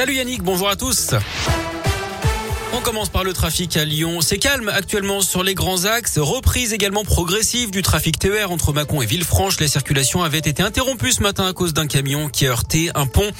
Salut 0.00 0.14
Yannick, 0.14 0.44
bonjour 0.44 0.68
à 0.68 0.76
tous. 0.76 1.10
On 2.74 2.80
commence 2.80 3.08
par 3.08 3.24
le 3.24 3.32
trafic 3.32 3.78
à 3.78 3.84
Lyon. 3.86 4.20
C'est 4.20 4.36
calme 4.36 4.68
actuellement 4.68 5.22
sur 5.22 5.42
les 5.42 5.54
grands 5.54 5.86
axes. 5.86 6.18
Reprise 6.18 6.74
également 6.74 7.02
progressive 7.02 7.70
du 7.70 7.80
trafic 7.80 8.18
TER 8.18 8.50
entre 8.50 8.74
Mâcon 8.74 9.00
et 9.00 9.06
Villefranche. 9.06 9.58
La 9.58 9.68
circulation 9.68 10.22
avait 10.22 10.38
été 10.38 10.62
interrompue 10.62 11.12
ce 11.12 11.22
matin 11.22 11.46
à 11.46 11.54
cause 11.54 11.72
d'un 11.72 11.86
camion 11.86 12.28
qui 12.28 12.46
a 12.46 12.50
heurté 12.50 12.90
un 12.94 13.06
pont. 13.06 13.30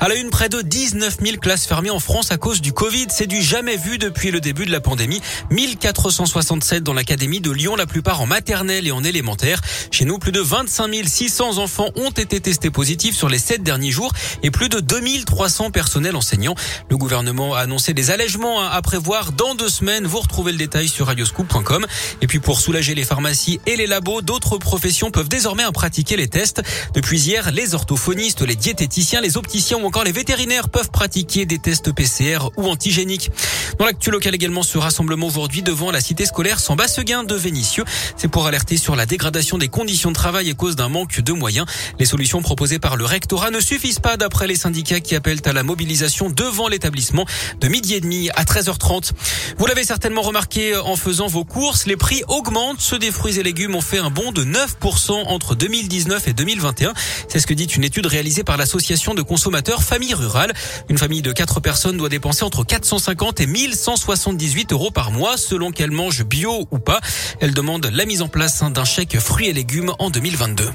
À 0.00 0.08
la 0.08 0.14
une, 0.14 0.30
près 0.30 0.48
de 0.48 0.62
19 0.62 1.18
000 1.22 1.36
classes 1.36 1.66
fermées 1.66 1.90
en 1.90 1.98
France 1.98 2.32
à 2.32 2.38
cause 2.38 2.62
du 2.62 2.72
Covid. 2.72 3.08
C'est 3.10 3.26
du 3.26 3.42
jamais 3.42 3.76
vu 3.76 3.98
depuis 3.98 4.30
le 4.30 4.40
début 4.40 4.64
de 4.64 4.72
la 4.72 4.80
pandémie. 4.80 5.20
1467 5.50 6.82
dans 6.82 6.94
l'académie 6.94 7.40
de 7.40 7.50
Lyon, 7.50 7.76
la 7.76 7.86
plupart 7.86 8.22
en 8.22 8.26
maternelle 8.26 8.86
et 8.86 8.92
en 8.92 9.04
élémentaire. 9.04 9.60
Chez 9.90 10.06
nous, 10.06 10.18
plus 10.18 10.32
de 10.32 10.40
25 10.40 10.88
600 11.04 11.58
enfants 11.58 11.90
ont 11.96 12.10
été 12.10 12.40
testés 12.40 12.70
positifs 12.70 13.14
sur 13.14 13.28
les 13.28 13.38
sept 13.38 13.62
derniers 13.62 13.90
jours 13.90 14.12
et 14.42 14.50
plus 14.50 14.70
de 14.70 14.80
2300 14.80 15.72
personnels 15.72 16.16
enseignants. 16.16 16.54
Le 16.88 16.96
gouvernement 16.96 17.54
a 17.54 17.60
annoncé 17.60 17.92
des 17.92 18.10
allègements 18.10 18.62
à 18.62 18.77
prévoir 18.82 19.32
dans 19.32 19.54
deux 19.54 19.68
semaines. 19.68 20.06
Vous 20.06 20.20
retrouvez 20.20 20.52
le 20.52 20.58
détail 20.58 20.88
sur 20.88 21.06
radioscoop.com. 21.06 21.86
Et 22.20 22.26
puis 22.26 22.38
pour 22.38 22.60
soulager 22.60 22.94
les 22.94 23.04
pharmacies 23.04 23.60
et 23.66 23.76
les 23.76 23.86
labos, 23.86 24.22
d'autres 24.22 24.58
professions 24.58 25.10
peuvent 25.10 25.28
désormais 25.28 25.64
en 25.64 25.72
pratiquer 25.72 26.16
les 26.16 26.28
tests. 26.28 26.62
Depuis 26.94 27.20
hier, 27.20 27.50
les 27.52 27.74
orthophonistes, 27.74 28.42
les 28.42 28.56
diététiciens, 28.56 29.20
les 29.20 29.36
opticiens 29.36 29.78
ou 29.78 29.86
encore 29.86 30.04
les 30.04 30.12
vétérinaires 30.12 30.68
peuvent 30.68 30.90
pratiquer 30.90 31.46
des 31.46 31.58
tests 31.58 31.92
PCR 31.92 32.50
ou 32.56 32.68
antigéniques. 32.68 33.30
Dans 33.78 33.86
l'actu 33.86 34.10
local 34.10 34.34
également, 34.34 34.62
ce 34.62 34.78
rassemblement 34.78 35.26
aujourd'hui 35.26 35.62
devant 35.62 35.90
la 35.90 36.00
cité 36.00 36.26
scolaire 36.26 36.60
sans 36.60 36.76
Basseguin 36.76 37.24
de 37.24 37.34
Vénissieux. 37.34 37.84
C'est 38.16 38.28
pour 38.28 38.46
alerter 38.46 38.76
sur 38.76 38.96
la 38.96 39.06
dégradation 39.06 39.58
des 39.58 39.68
conditions 39.68 40.10
de 40.10 40.16
travail 40.16 40.50
à 40.50 40.54
cause 40.54 40.76
d'un 40.76 40.88
manque 40.88 41.20
de 41.20 41.32
moyens. 41.32 41.66
Les 41.98 42.06
solutions 42.06 42.42
proposées 42.42 42.78
par 42.78 42.96
le 42.96 43.04
rectorat 43.04 43.50
ne 43.50 43.60
suffisent 43.60 44.00
pas 44.00 44.16
d'après 44.16 44.46
les 44.46 44.56
syndicats 44.56 45.00
qui 45.00 45.14
appellent 45.14 45.42
à 45.44 45.52
la 45.52 45.62
mobilisation 45.62 46.30
devant 46.30 46.68
l'établissement 46.68 47.24
de 47.60 47.68
midi 47.68 47.94
et 47.94 48.00
demi 48.00 48.30
à 48.34 48.44
13 48.44 48.67
13h30. 48.68 49.12
Vous 49.58 49.66
l'avez 49.66 49.84
certainement 49.84 50.22
remarqué 50.22 50.76
en 50.76 50.96
faisant 50.96 51.26
vos 51.26 51.44
courses, 51.44 51.86
les 51.86 51.96
prix 51.96 52.22
augmentent. 52.28 52.80
Ceux 52.80 52.98
des 52.98 53.10
fruits 53.10 53.38
et 53.38 53.42
légumes 53.42 53.74
ont 53.74 53.80
fait 53.80 53.98
un 53.98 54.10
bond 54.10 54.32
de 54.32 54.44
9% 54.44 55.12
entre 55.12 55.54
2019 55.54 56.28
et 56.28 56.32
2021. 56.32 56.92
C'est 57.28 57.40
ce 57.40 57.46
que 57.46 57.54
dit 57.54 57.64
une 57.64 57.84
étude 57.84 58.06
réalisée 58.06 58.44
par 58.44 58.56
l'association 58.56 59.14
de 59.14 59.22
consommateurs 59.22 59.82
Famille 59.82 60.14
Rurale. 60.14 60.52
Une 60.88 60.98
famille 60.98 61.22
de 61.22 61.32
4 61.32 61.60
personnes 61.60 61.96
doit 61.96 62.08
dépenser 62.08 62.44
entre 62.44 62.64
450 62.64 63.40
et 63.40 63.46
1178 63.46 64.72
euros 64.72 64.90
par 64.90 65.10
mois 65.10 65.36
selon 65.36 65.70
qu'elle 65.70 65.90
mange 65.90 66.24
bio 66.24 66.66
ou 66.70 66.78
pas. 66.78 67.00
Elle 67.40 67.54
demande 67.54 67.86
la 67.92 68.04
mise 68.04 68.22
en 68.22 68.28
place 68.28 68.62
d'un 68.62 68.84
chèque 68.84 69.18
fruits 69.18 69.48
et 69.48 69.52
légumes 69.52 69.92
en 69.98 70.10
2022. 70.10 70.70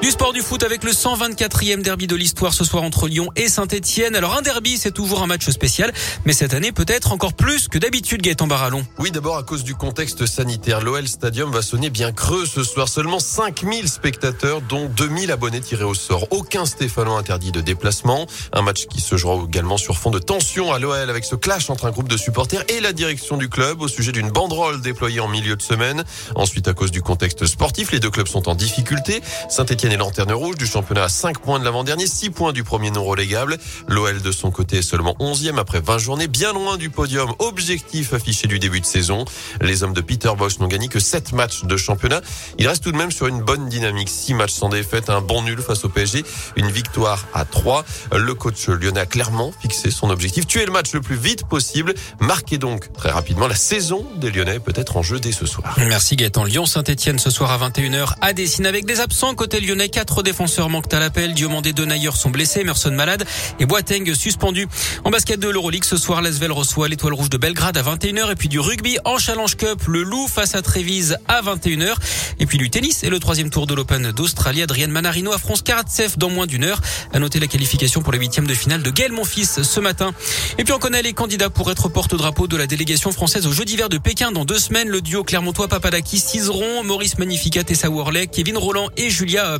Du 0.00 0.12
sport 0.12 0.32
du 0.32 0.42
foot 0.42 0.62
avec 0.62 0.84
le 0.84 0.92
124e 0.92 1.82
derby 1.82 2.06
de 2.06 2.14
l'histoire 2.14 2.54
ce 2.54 2.62
soir 2.62 2.84
entre 2.84 3.08
Lyon 3.08 3.30
et 3.34 3.48
Saint-Etienne. 3.48 4.14
Alors 4.14 4.38
un 4.38 4.42
derby, 4.42 4.78
c'est 4.78 4.92
toujours 4.92 5.22
un 5.22 5.26
match 5.26 5.50
spécial, 5.50 5.92
mais 6.24 6.32
cette 6.32 6.54
année 6.54 6.70
peut-être 6.70 7.10
encore 7.10 7.32
plus 7.32 7.66
que 7.66 7.78
d'habitude 7.78 8.22
Gaëtan 8.22 8.46
Barallon. 8.46 8.86
Oui, 9.00 9.10
d'abord 9.10 9.36
à 9.36 9.42
cause 9.42 9.64
du 9.64 9.74
contexte 9.74 10.24
sanitaire. 10.26 10.82
L'OL 10.82 11.08
Stadium 11.08 11.50
va 11.50 11.62
sonner 11.62 11.90
bien 11.90 12.12
creux 12.12 12.46
ce 12.46 12.62
soir. 12.62 12.88
Seulement 12.88 13.18
5000 13.18 13.88
spectateurs, 13.88 14.60
dont 14.60 14.86
2000 14.86 15.32
abonnés 15.32 15.60
tirés 15.60 15.82
au 15.82 15.94
sort. 15.94 16.28
Aucun 16.30 16.64
Stéphano 16.64 17.16
interdit 17.16 17.50
de 17.50 17.60
déplacement. 17.60 18.28
Un 18.52 18.62
match 18.62 18.86
qui 18.86 19.00
se 19.00 19.16
jouera 19.16 19.44
également 19.44 19.78
sur 19.78 19.98
fond 19.98 20.12
de 20.12 20.20
tension 20.20 20.72
à 20.72 20.78
l'OL 20.78 21.10
avec 21.10 21.24
ce 21.24 21.34
clash 21.34 21.70
entre 21.70 21.86
un 21.86 21.90
groupe 21.90 22.08
de 22.08 22.16
supporters 22.16 22.62
et 22.68 22.78
la 22.80 22.92
direction 22.92 23.36
du 23.36 23.48
club 23.48 23.82
au 23.82 23.88
sujet 23.88 24.12
d'une 24.12 24.30
banderole 24.30 24.80
déployée 24.80 25.18
en 25.18 25.28
milieu 25.28 25.56
de 25.56 25.62
semaine. 25.62 26.04
Ensuite, 26.36 26.68
à 26.68 26.72
cause 26.72 26.92
du 26.92 27.02
contexte 27.02 27.46
sportif, 27.46 27.90
les 27.90 27.98
deux 27.98 28.10
clubs 28.10 28.28
sont 28.28 28.48
en 28.48 28.54
difficulté. 28.54 29.22
Saint-Etienne 29.48 29.87
et 29.92 29.96
lanterne 29.96 30.32
rouge 30.32 30.56
du 30.56 30.66
championnat 30.66 31.04
à 31.04 31.08
5 31.08 31.38
points 31.38 31.58
de 31.58 31.64
l'avant-dernier, 31.64 32.06
6 32.06 32.30
points 32.30 32.52
du 32.52 32.64
premier 32.64 32.90
non 32.90 33.04
relégable. 33.04 33.58
L'OL 33.88 34.20
de 34.20 34.32
son 34.32 34.50
côté 34.50 34.78
est 34.78 34.82
seulement 34.82 35.14
11e 35.20 35.58
après 35.58 35.80
20 35.80 35.98
journées, 35.98 36.28
bien 36.28 36.52
loin 36.52 36.76
du 36.76 36.90
podium, 36.90 37.32
objectif 37.38 38.12
affiché 38.12 38.48
du 38.48 38.58
début 38.58 38.80
de 38.80 38.86
saison. 38.86 39.24
Les 39.60 39.82
hommes 39.82 39.94
de 39.94 40.00
Peter 40.00 40.30
Bosch 40.36 40.58
n'ont 40.58 40.66
gagné 40.66 40.88
que 40.88 41.00
7 41.00 41.32
matchs 41.32 41.64
de 41.64 41.76
championnat. 41.76 42.20
Il 42.58 42.66
reste 42.68 42.82
tout 42.82 42.92
de 42.92 42.96
même 42.96 43.10
sur 43.10 43.26
une 43.26 43.40
bonne 43.40 43.68
dynamique, 43.68 44.08
6 44.08 44.34
matchs 44.34 44.52
sans 44.52 44.68
défaite, 44.68 45.10
un 45.10 45.20
bon 45.20 45.42
nul 45.42 45.60
face 45.60 45.84
au 45.84 45.88
PSG, 45.88 46.24
une 46.56 46.70
victoire 46.70 47.26
à 47.34 47.44
3. 47.44 47.84
Le 48.16 48.34
coach 48.34 48.68
lyonnais 48.68 49.00
a 49.00 49.06
clairement 49.06 49.52
fixé 49.60 49.90
son 49.90 50.10
objectif, 50.10 50.46
tuer 50.46 50.66
le 50.66 50.72
match 50.72 50.92
le 50.92 51.00
plus 51.00 51.16
vite 51.16 51.46
possible, 51.46 51.94
marquer 52.20 52.58
donc 52.58 52.92
très 52.92 53.10
rapidement 53.10 53.46
la 53.46 53.54
saison 53.54 54.04
des 54.16 54.30
Lyonnais 54.30 54.58
peut-être 54.58 54.96
en 54.96 55.02
jeu 55.02 55.20
dès 55.20 55.32
ce 55.32 55.46
soir. 55.46 55.76
Merci 55.78 56.16
Gaëtan. 56.16 56.44
Lyon-Saint-Etienne 56.44 57.18
ce 57.18 57.30
soir 57.30 57.50
à 57.50 57.68
21h 57.68 58.14
à 58.20 58.32
Dessine 58.32 58.66
avec 58.66 58.84
des 58.84 59.00
absents 59.00 59.34
côté 59.34 59.60
lyonnais 59.60 59.77
lyonnais. 59.78 59.88
Quatre 59.88 60.22
défenseurs 60.22 60.68
manquent 60.68 60.92
à 60.92 60.98
l'appel. 60.98 61.34
Diomandé 61.34 61.72
Denayer 61.72 62.10
sont 62.12 62.30
blessés. 62.30 62.60
Emerson 62.60 62.90
malade 62.90 63.24
et 63.60 63.66
Boateng 63.66 64.12
suspendu. 64.14 64.66
En 65.04 65.10
basket 65.10 65.38
de 65.40 65.48
l'Euroleague 65.48 65.84
ce 65.84 65.96
soir, 65.96 66.20
l'Asvel 66.20 66.52
reçoit 66.52 66.88
l'étoile 66.88 67.14
rouge 67.14 67.30
de 67.30 67.38
Belgrade 67.38 67.76
à 67.76 67.82
21h 67.82 68.32
et 68.32 68.34
puis 68.34 68.48
du 68.48 68.58
rugby 68.58 68.98
en 69.04 69.18
Challenge 69.18 69.54
Cup, 69.56 69.82
le 69.86 70.02
Loup 70.02 70.26
face 70.28 70.54
à 70.54 70.62
Trévise 70.62 71.18
à 71.28 71.42
21h 71.42 71.94
et 72.40 72.46
puis 72.46 72.58
du 72.58 72.70
tennis 72.70 73.04
et 73.04 73.10
le 73.10 73.18
troisième 73.18 73.50
tour 73.50 73.66
de 73.66 73.74
l'Open 73.74 74.12
d'Australie. 74.12 74.62
Adrienne 74.62 74.90
Manarino 74.90 75.32
affronte 75.32 75.62
Karatsev 75.62 76.16
dans 76.16 76.30
moins 76.30 76.46
d'une 76.46 76.64
heure. 76.64 76.80
À 77.12 77.18
noter 77.18 77.40
la 77.40 77.46
qualification 77.46 78.02
pour 78.02 78.12
les 78.12 78.18
huitièmes 78.18 78.46
de 78.46 78.54
finale 78.54 78.82
de 78.82 78.90
Gaël 78.90 79.12
Monfils 79.12 79.62
ce 79.62 79.80
matin. 79.80 80.12
Et 80.58 80.64
puis 80.64 80.72
on 80.72 80.78
connaît 80.78 81.02
les 81.02 81.12
candidats 81.12 81.50
pour 81.50 81.70
être 81.70 81.88
porte-drapeau 81.88 82.46
de 82.46 82.56
la 82.56 82.66
délégation 82.66 83.12
française 83.12 83.46
aux 83.46 83.52
Jeux 83.52 83.64
d'hiver 83.64 83.88
de 83.88 83.98
Pékin 83.98 84.32
dans 84.32 84.44
deux 84.44 84.58
semaines. 84.58 84.88
Le 84.88 85.00
duo 85.00 85.24
Clermontois 85.24 85.68
Papadakis 85.68 86.18
ciseront 86.18 86.82
Maurice 86.82 87.18
Magnificat, 87.18 87.64
Tessa 87.64 87.90
Worley, 87.90 88.26
Kevin 88.26 88.56
Roland 88.56 88.88
et 88.96 89.10
Julia 89.10 89.58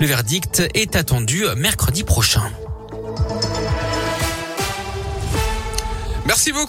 Le 0.00 0.06
verdict 0.06 0.62
est 0.74 0.96
attendu 0.96 1.44
mercredi 1.56 2.02
prochain. 2.02 2.42
Merci 6.26 6.52
beaucoup. 6.52 6.60